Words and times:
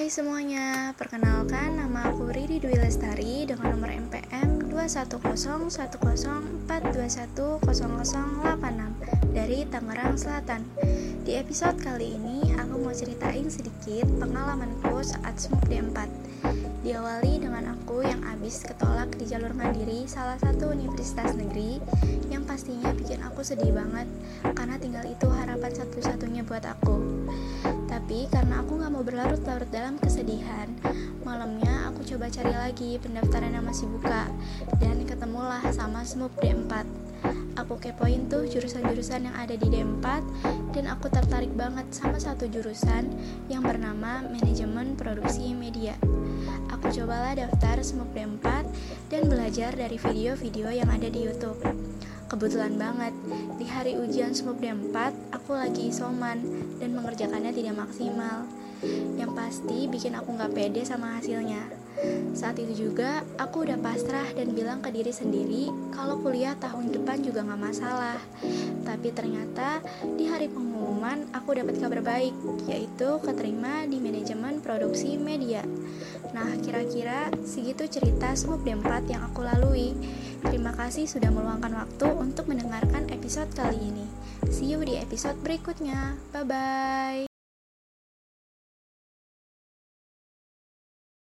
Hai 0.00 0.08
semuanya, 0.08 0.96
perkenalkan 0.96 1.76
nama 1.76 2.08
aku 2.08 2.32
Riri 2.32 2.56
Dwi 2.56 2.72
Lestari 2.80 3.44
dengan 3.44 3.76
nomor 3.76 3.92
MPM 4.00 4.72
2101042100086 6.64 7.60
dari 9.36 9.60
Tangerang 9.68 10.16
Selatan. 10.16 10.64
Di 11.28 11.36
episode 11.36 11.76
kali 11.84 12.16
ini 12.16 12.48
aku 12.56 12.80
mau 12.80 12.96
ceritain 12.96 13.44
sedikit 13.52 14.08
pengalamanku 14.16 15.04
saat 15.04 15.36
SMUK 15.36 15.68
D4. 15.68 15.92
Diawali 16.80 17.36
dengan 17.44 17.76
aku 17.76 18.00
yang 18.00 18.24
abis 18.24 18.64
ketolak 18.64 19.12
di 19.20 19.28
jalur 19.28 19.52
mandiri 19.52 20.08
salah 20.08 20.40
satu 20.40 20.72
universitas 20.72 21.36
negeri 21.36 21.76
yang 22.32 22.48
pastinya 22.48 22.88
bikin 22.96 23.20
aku 23.20 23.44
sedih 23.44 23.68
banget 23.76 24.08
karena 24.56 24.80
tinggal 24.80 25.04
itu 25.04 25.28
harapan 25.28 25.68
satu-satunya 25.76 26.40
buat 26.48 26.64
aku. 26.64 27.28
Tapi 28.00 28.24
karena 28.32 28.64
aku 28.64 28.72
nggak 28.80 28.92
mau 28.96 29.04
berlarut-larut 29.04 29.68
dalam 29.68 30.00
kesedihan, 30.00 30.72
malamnya 31.20 31.92
aku 31.92 32.00
coba 32.08 32.32
cari 32.32 32.48
lagi 32.48 32.90
pendaftaran 32.96 33.52
yang 33.52 33.60
masih 33.60 33.92
buka 33.92 34.24
dan 34.80 35.04
ketemulah 35.04 35.60
sama 35.68 36.00
SMUP 36.00 36.32
D4. 36.40 36.88
Aku 37.60 37.76
kepoin 37.76 38.24
tuh 38.32 38.48
jurusan-jurusan 38.48 39.28
yang 39.28 39.36
ada 39.36 39.52
di 39.52 39.68
D4 39.68 40.04
dan 40.72 40.84
aku 40.88 41.12
tertarik 41.12 41.52
banget 41.52 41.92
sama 41.92 42.16
satu 42.16 42.48
jurusan 42.48 43.04
yang 43.52 43.60
bernama 43.60 44.24
Manajemen 44.24 44.96
Produksi 44.96 45.52
Media. 45.52 45.92
Aku 46.72 46.88
cobalah 46.88 47.36
daftar 47.36 47.84
SMUP 47.84 48.16
D4 48.16 48.46
dan 49.12 49.28
belajar 49.28 49.76
dari 49.76 50.00
video-video 50.00 50.72
yang 50.72 50.88
ada 50.88 51.12
di 51.12 51.28
YouTube. 51.28 51.60
Kebetulan 52.30 52.78
banget, 52.78 53.10
di 53.58 53.66
hari 53.66 53.98
ujian 53.98 54.30
semester 54.30 54.70
4, 54.70 54.86
aku 55.34 55.50
lagi 55.50 55.90
isoman 55.90 56.38
dan 56.78 56.94
mengerjakannya 56.94 57.50
tidak 57.50 57.74
maksimal. 57.82 58.46
Yang 59.18 59.34
pasti 59.34 59.90
bikin 59.90 60.14
aku 60.14 60.38
nggak 60.38 60.54
pede 60.54 60.86
sama 60.86 61.18
hasilnya. 61.18 61.66
Saat 62.38 62.62
itu 62.62 62.86
juga, 62.86 63.26
aku 63.34 63.66
udah 63.66 63.82
pasrah 63.82 64.30
dan 64.30 64.54
bilang 64.54 64.78
ke 64.78 64.94
diri 64.94 65.10
sendiri 65.10 65.74
kalau 65.90 66.22
kuliah 66.22 66.54
tahun 66.62 66.94
depan 66.94 67.18
juga 67.18 67.42
nggak 67.42 67.62
masalah. 67.66 68.22
Tapi 68.86 69.10
ternyata 69.10 69.82
di 70.14 70.30
hari 70.30 70.46
pengumuman 70.54 71.34
aku 71.34 71.58
dapat 71.58 71.82
kabar 71.82 71.98
baik, 72.14 72.34
yaitu 72.70 73.10
keterima 73.26 73.90
di 73.90 73.98
manajemen 73.98 74.62
produksi 74.62 75.18
media. 75.18 75.66
Nah, 76.30 76.46
kira-kira 76.62 77.26
segitu 77.42 77.90
cerita 77.90 78.30
semester 78.38 78.70
4 78.78 79.10
yang 79.18 79.26
aku 79.26 79.42
lalui. 79.42 79.98
Terima 80.46 80.72
kasih 80.72 81.04
sudah 81.04 81.28
meluangkan 81.28 81.72
waktu 81.76 82.06
untuk 82.16 82.48
mendengarkan 82.48 83.04
episode 83.12 83.50
kali 83.52 83.76
ini. 83.76 84.06
See 84.48 84.72
you 84.72 84.80
di 84.80 84.96
episode 84.96 85.36
berikutnya. 85.44 86.16
Bye 86.32 86.44
bye. 86.48 87.29